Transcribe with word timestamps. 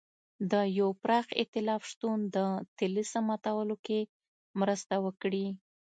د 0.51 0.53
یوه 0.77 0.93
پراخ 1.03 1.27
اېتلاف 1.41 1.81
شتون 1.91 2.17
د 2.35 2.37
طلسم 2.79 3.23
ماتولو 3.29 3.75
کې 3.85 3.99
مرسته 4.59 4.95
وکړي. 5.05 5.47